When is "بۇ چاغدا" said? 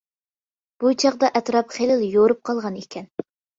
0.83-1.29